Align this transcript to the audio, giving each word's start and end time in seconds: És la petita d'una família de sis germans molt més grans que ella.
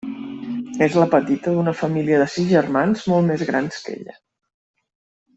És 0.85 0.95
la 1.01 1.07
petita 1.11 1.51
d'una 1.57 1.73
família 1.81 2.21
de 2.21 2.25
sis 2.37 2.47
germans 2.55 3.03
molt 3.11 3.29
més 3.33 3.43
grans 3.53 3.77
que 3.83 3.93
ella. 3.99 4.17